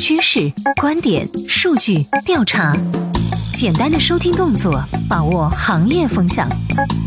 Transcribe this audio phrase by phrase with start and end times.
[0.00, 2.76] 趋势、观点、数据、调查，
[3.54, 6.44] 简单的收听动作，把握行业风向；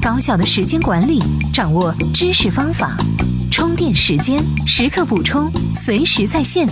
[0.02, 1.22] 高效的时间管理，
[1.54, 2.96] 掌握知识方法。
[3.52, 6.68] 充电时间，时刻补充，随时在线，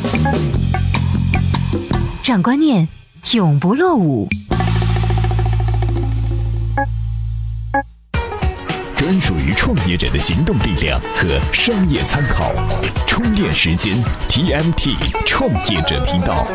[2.24, 2.88] 让观念
[3.34, 4.28] 永不落伍。
[9.76, 12.54] 创业者的行动力量和商业参考，
[13.08, 13.98] 充电时间
[14.30, 14.94] TMT
[15.26, 16.48] 创业者频道。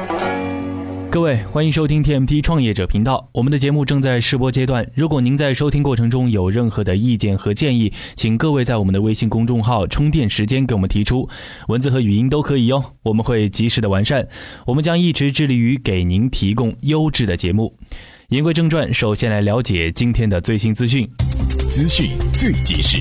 [1.10, 3.28] 各位，欢迎收听 TMT 创业者频道。
[3.32, 11.28] 我们的节目正在试播阶段，如果您在收听过程中有任何的意见和建议，请各位在我们的微信公众号“充电时间”给我们提出，
[11.66, 14.28] 文字和语音都可以哟，我们会及时的完善。
[14.66, 17.76] 我们将一直致力于给您提供优质的节目。
[18.28, 21.10] 言归正传，首先来了解今天的最新资讯。
[21.68, 22.98] 资讯最及时。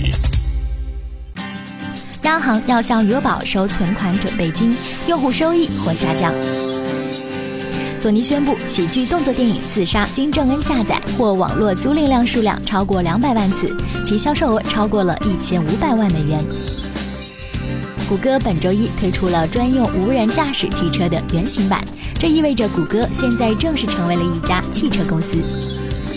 [2.23, 4.75] 央行要向余额宝收存款准备金，
[5.08, 6.34] 用户收益或下降。
[7.98, 13.75] 索尼宣布，喜剧动作电影《刺杀金正恩》下载或网络租赁量数量超过两百万次，
[14.06, 16.44] 其销售额超过了一千五百万美元。
[18.09, 21.84] 谷歌本周一推出了专用无人驾驶汽车的原型版，
[22.19, 26.16] 这意味着谷歌现在正式成为了一家汽车公司。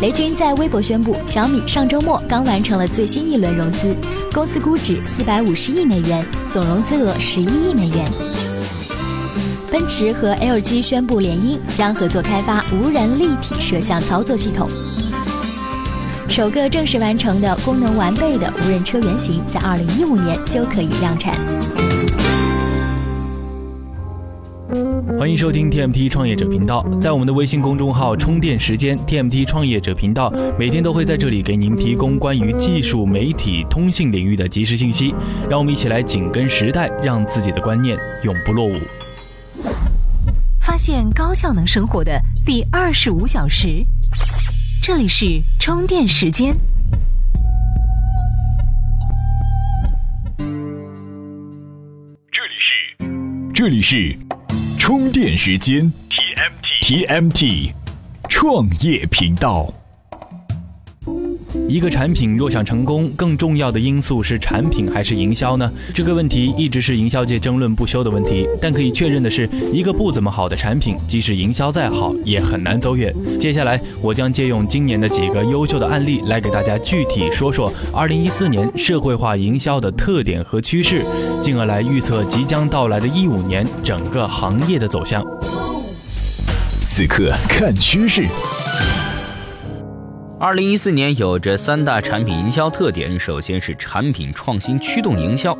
[0.00, 3.96] 雷军在微博宣布，小米上周末刚完成了最新一轮融资，
[4.32, 8.04] 公司估值四百五十亿美元，总融资额十一亿美元。
[9.70, 14.68] 奔驰和 LG 宣布联姻，将合作开发无人立体摄像操作系统。
[16.28, 21.34] 首个正式完成的功能完备的无人车原型，在二零一五年就可以量产。
[25.18, 35.14] 欢迎收听 TMT 创业者频道，在我们的微信公众号“充电时间 ”TMT 创业者频道，每天都会在这里给您提供关于技术、媒体、通信领域的及时信息。
[35.50, 38.80] 让我们一起来紧跟时代，让自己的观念永不落伍。
[40.60, 43.84] 发现高效能生活的第二十五小时，
[44.82, 46.56] 这里是充电时间。
[52.32, 54.23] 这里是，这里是。
[54.86, 55.90] 充电时间
[56.82, 57.72] ，TMT TMT
[58.28, 59.72] 创业频道。
[61.66, 65.70] 一个产品若想成功，更重要的因素是产品还是营销呢？
[65.94, 68.46] 这个问题一直是营销界争论不休的问题。
[68.60, 73.14] 但可以确认的是，一个不怎么好的产品，即使营销再好，也很难走远。
[73.40, 81.02] 接下来，我将借用今年的几个优秀的案例，来给大家具体说说2014年社会化营销的特点和趋势，
[81.42, 85.24] 进而来预测即将到来的一五年整个行业的走向。
[86.84, 88.26] 此刻看趋势。
[90.40, 95.56] 二零一四年有着三大产品营销特点，首先是产品创新驱动营销。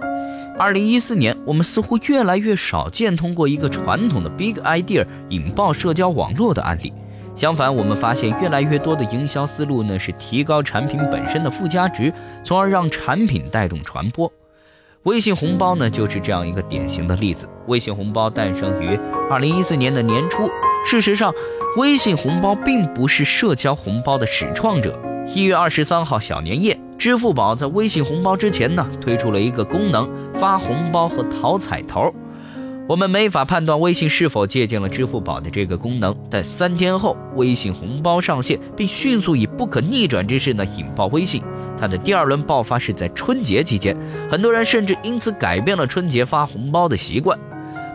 [0.58, 6.92] 二零一四年，我们似乎越来越少见通过一个传统的 big idea 引爆社交网络的案例。
[7.36, 14.30] 相反，我们发现越来越多的营销思路呢是提高产品本身的附加值，从而让产品带动传播。
[15.04, 17.48] 微信红包呢就是这样一个典型的例子。
[17.68, 18.98] 微信红包诞生于
[19.30, 20.50] 二零一四年的年初，
[20.84, 21.34] 事实上。
[21.76, 24.96] 微信红包并不是社交红包的始创者。
[25.26, 30.08] 一月二十三号小年夜，支付宝在微信红包之前呢，推出了一个功能——
[30.38, 32.14] 发红包和淘彩头。
[32.88, 41.42] 我们没法判断微信是否借鉴了支付宝的这个功能，但三天后，微信红包上线，并迅速以不可逆转之势呢引爆微信。
[41.76, 43.96] 它的第二轮爆发是在春节期间，
[44.30, 47.36] 很多人甚至因此改变了春节发红包的习惯。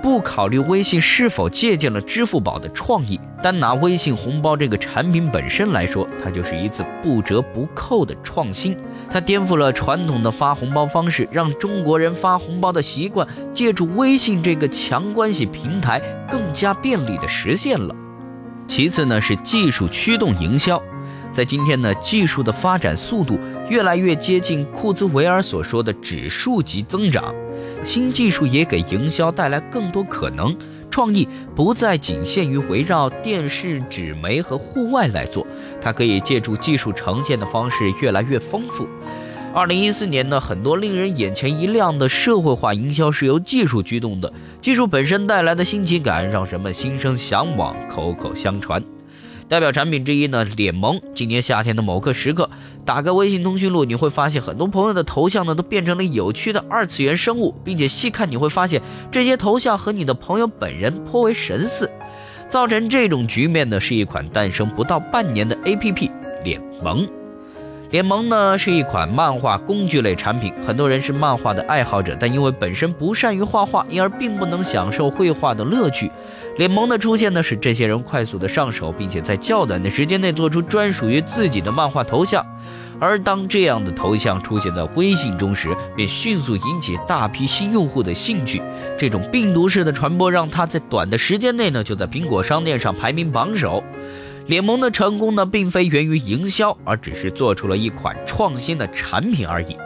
[0.02, 8.78] 不考虑微信是否借鉴了支付宝的创意，单拿微信红包这个产品本身来说，它就是一次不折不扣的创新。
[9.10, 16.00] 它颠覆了传统的发红包方式，让中国人发红包的习惯借助微信这个强关系平台
[16.32, 17.94] 更加便利的实现了。
[18.68, 20.82] 其次呢是技术驱动营销，
[21.32, 27.34] 在今天呢技术的发展速度越来越接近库兹韦尔所说的指数级增长。
[27.84, 30.56] 新技术也给营销带来更多可能，
[30.92, 35.46] 创意不再仅限于围绕电视、纸媒和户外来做，
[35.82, 38.88] 它可以借助技术呈现的方式越来越丰富。
[39.54, 44.32] 二零一四年呢，很多令人眼前一亮的社会化营销是由技术驱动的，
[44.62, 48.84] 技术本身带来的新奇感让人们心生向往，口口相传。
[49.50, 51.02] 代表产品之一呢，脸萌。
[51.16, 52.48] 今年夏天的某个时刻，
[52.86, 58.80] 打开微信通讯录，你会发现很多朋友的头像呢都变成了有趣的二次元生物，并且细看你会发现
[59.12, 61.90] 这些头像和你的朋友本人颇为神似。
[62.48, 66.12] 造成这种局面的是一款诞生不到半年的 APP——
[66.44, 67.08] 脸萌。
[67.92, 76.12] 联盟呢是一款漫画工具类产品，很多人是漫画的爱好者，但因为本身不善于画画，因而并不能享受绘画的乐趣。
[76.58, 82.46] 联盟的出现呢，使这些人快速的上手，并且在较短的时间内做出专属于自己的漫画头像。
[83.00, 88.62] 而当这样的头像出现在微信中时，便迅速引起大批新用户的兴趣。
[89.00, 93.84] 这种病毒式的传播，让它在短的时间内呢，就在苹果商店上排名榜首。
[94.50, 99.78] 联盟的成功呢，并非源于营销，而只是做出了一款创新的产品而已。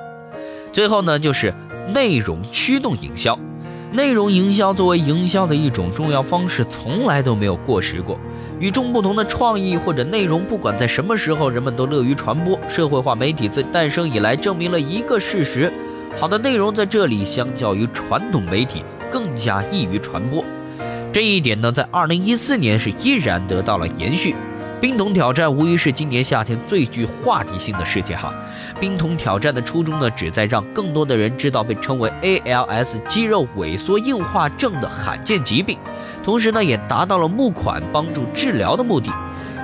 [0.72, 1.54] 最后呢，就是
[1.94, 3.38] 内容驱动营销。
[3.92, 8.18] 内容营销作为营销的一种重要方式，从来都没有过时过。
[8.58, 12.58] 与众不同的创意或者内容，不管在什么时候，人们都乐于传播。
[12.70, 15.70] 社会化媒体自诞生以来，证明了一个事实：
[16.18, 18.82] 好的内容在这里，相较于传统媒体，
[19.12, 20.42] 更加易于传播。
[21.12, 24.34] 这一点呢，在二零一四年是依然得到了延续。
[24.84, 28.34] 冰桶挑战无疑是今年夏天最具话题性的事件哈。
[28.82, 35.78] 冰桶挑战的初衷呢，旨在让更多的人知道被称为 ALS 肌肉萎缩硬化症的罕见疾病，
[36.22, 39.10] 同时呢，也达到了募款帮助治疗的目的。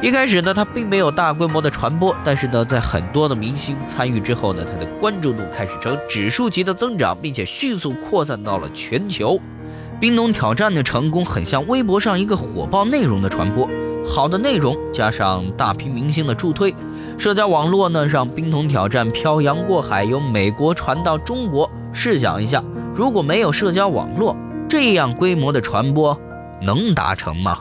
[0.01, 9.37] 一开始呢，它并没有大规模的传播，但是呢，在很多的明星参与之后呢，它的关注度开始呈指数级的增长，并且迅速扩散到了全球。
[9.99, 13.69] 冰桶挑战的成功很像微博上一个火爆内容的传播。
[14.09, 16.73] 好的内容加上大批明星的助推，
[17.19, 21.69] 社交网络呢让冰桶挑战漂洋过海，由美国传到中国。
[21.93, 22.63] 试想一下，
[22.95, 24.35] 如果没有社交网络，
[24.67, 26.19] 这样规模的传播
[26.59, 27.59] 能达成吗？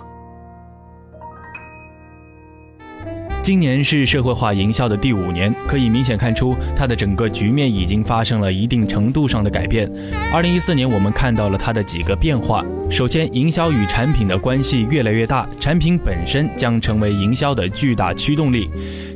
[3.48, 9.90] 今年是社会化营销的第五年，可以明显看出它的整个局面已经发生了一定程度上的改变。
[10.30, 12.62] 二零一四年，我们看到了它的几个变化。
[12.90, 18.68] 首先，营销与产品的关系越来越大，产品本身将成为营销的巨大驱动力。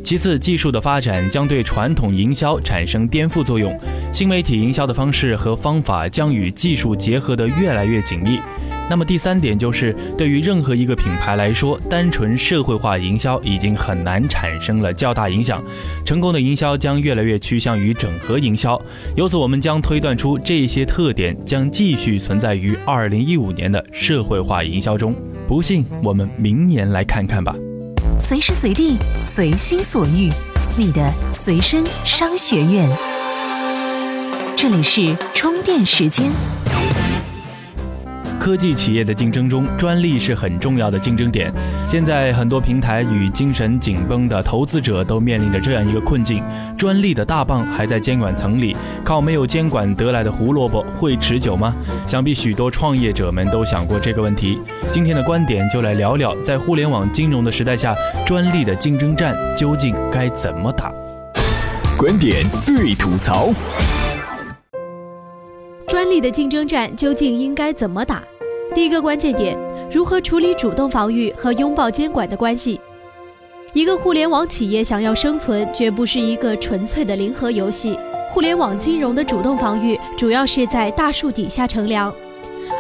[0.03, 3.79] 其次，技术的发展将对传统营销产生颠覆作用，
[4.15, 8.41] 新媒体营销的方式和方法将与技术结合得越来越紧密。
[8.93, 15.65] 那么第三点就是，对于任何一个品牌来说，单纯社会化营销已经很难产生了较大影响。
[16.05, 18.79] 成功的营销将越来越趋向于整合营销。
[19.17, 25.15] 由此，我们将推断出这些特点将继续存在于二零一五年的社会化营销中。
[25.49, 27.57] 不信，我们明年来看看吧。
[28.19, 30.29] 随时随地，随心所欲，
[30.77, 32.87] 你的随身商学院。
[34.55, 36.31] 这里是充电时间。
[38.43, 41.55] 科技企业的竞争中，专利是很重要的竞争点。
[41.87, 46.43] 现在很多平台与精神紧绷的投资者都面临着这样一个困境：
[46.77, 51.73] 专利的大棒还在监管层里，靠没有监管得来的胡萝卜会持久吗？
[52.05, 54.61] 想必许多创业者们都想过这个问题。
[54.91, 57.95] 今天的观点就来聊聊，在互联网金融的时代下，
[58.27, 60.93] 专利的竞争战究竟该怎么打？
[61.97, 63.51] 观点最吐槽。
[65.87, 68.21] 专利的竞争战究竟应该怎么打？
[68.75, 69.55] 第一个关键点，
[69.91, 72.81] 如何处理主动防御和拥抱监管的关系？
[73.75, 77.99] 一个互联网企业想要生存，绝不是一个纯粹的零和游戏。
[78.31, 82.11] 互联网金融的主动防御主要是在大树底下乘凉。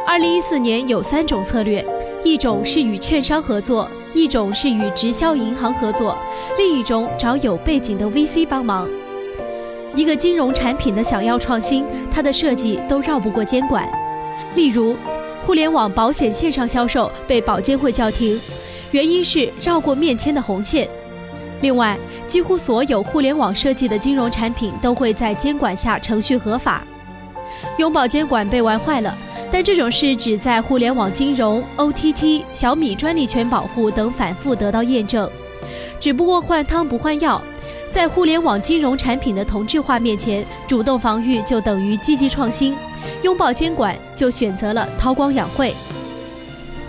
[0.07, 1.85] 二零一四年有三种策略，
[2.25, 6.17] 一种是与券商合作，一种是与直销银行合作，
[6.57, 8.89] 另一种找有背景的 VC 帮忙。
[9.95, 13.87] 一个金融产品的想要创新，它的设计都绕不过监管。
[14.55, 14.95] 例如，
[15.45, 18.41] 互联网保险线上销售被保监会叫停，
[18.93, 20.89] 原因是绕过面签的红线。
[21.61, 26.83] 另外，几乎所有互联网设计的金融产品都会在监管下程序合法。
[27.79, 29.17] 拥抱监管被玩坏了，
[29.51, 35.29] 但这种事只在互联网金融、OTT、小米专利权保护等反复得到验证。
[36.01, 37.41] 只不过换汤不换药。
[37.91, 42.75] 在互联网金融产品的同质化面前，主动防御就等于积极创新，
[43.23, 45.75] 拥抱监管就选择了韬光养晦。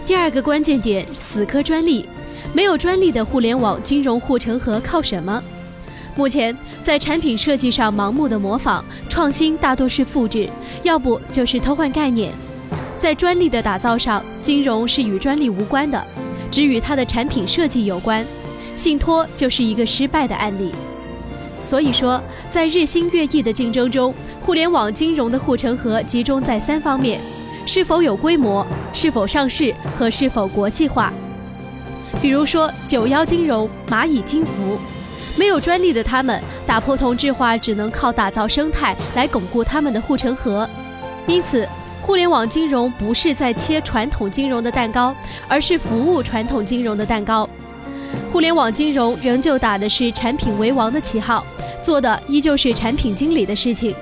[0.05, 2.07] 第二个关键点，死磕专利。
[2.53, 5.41] 没有专利的互联网金融护城河靠什么？
[6.15, 10.47] 目前在产品设计上盲目的模仿，创新大多是复制，
[10.83, 12.31] 要不就是偷换概念。
[12.99, 16.05] 在专利的打造上，金融是与专利无关的，
[16.51, 18.23] 只与它的产品设计有关。
[18.75, 20.71] 信托就是一个失败的案例。
[21.63, 27.21] 所以说，在日新月异的竞争中，互联网金融的护城河集中在三方面：
[27.65, 31.13] 是否有规模、是否上市和是否国际化。
[32.21, 34.77] 比如说，九幺金融、蚂蚁金服，
[35.37, 40.69] 没有专利的他们，打破同质化只能靠打造生态来巩固他们的护城河。
[41.27, 41.65] 因此，
[42.01, 45.15] 互联网金融不是在切传统金融的蛋糕，
[45.47, 47.49] 而是服务传统金融的蛋糕。
[48.33, 51.43] 互联网金融仍旧打的是产品为王的旗号。
[51.83, 53.93] 做的依旧是产品经理的事情。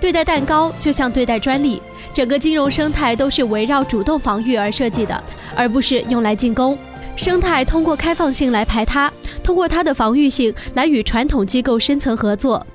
[0.00, 1.80] 对待蛋糕就像对待专利，
[2.14, 5.22] 整个金融生态都是围绕主动防御而设计的，
[5.54, 6.76] 而不是用来进攻。
[7.16, 9.12] 生态通过开放性来排他，
[9.44, 12.66] 通过它的防御性来与传统机构深层合作。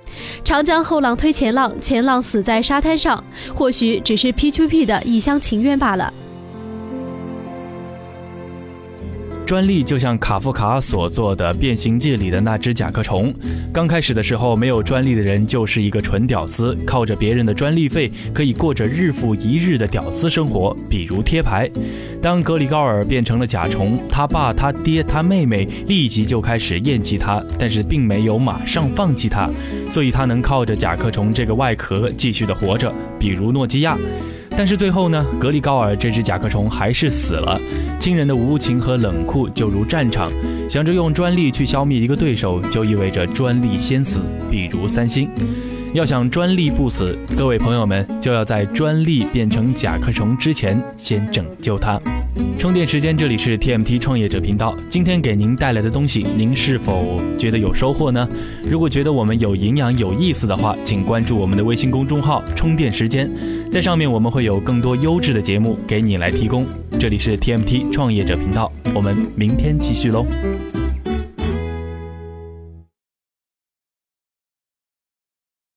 [0.43, 3.21] 长江后浪推前浪，前浪死在沙滩上，
[3.55, 6.13] 或许只是 P2P 的一厢情愿罢了。
[9.45, 13.31] 专利就像卡夫卡所做的《变形记》里的那只甲壳虫。
[13.71, 21.69] 刚开始的时候，没有专利的人就是一个纯屌丝，靠着别人的专利费，可以过着日复一日的屌丝生活，比如贴牌。
[22.23, 29.47] 当格里高尔变成了甲虫，他爸、他爹、他妹妹立即就开始厌弃他，但是并没有马上放弃他，
[29.91, 33.95] 所以他能靠着甲壳虫这个外壳继续的活着，比如诺基亚。
[34.57, 37.59] 但是最后呢，格里高尔这只甲壳虫还是死了。
[37.99, 40.31] 亲人的无情和冷酷就如战场，
[40.69, 44.21] 想着用专利去消灭一个对手，就意味着专利先死。
[44.49, 45.29] 比如三星，
[45.95, 51.97] 要想专利不死，各位朋友们就要在专利变成甲壳虫之前先拯救它。
[52.59, 54.75] 充电时间，这里是 TMT 创业者频道。
[54.89, 58.27] 今天给您带来的东西，您是否觉得有收获呢？
[58.69, 63.31] 如果觉得我们有营养、有意思的话，请关注我们的微信公众号“充电时间”。
[63.71, 66.65] 在上面我们会有更多优质的节目给你来提供。
[66.99, 70.25] 这里是 TMT 创业者频道，我们明天继续喽。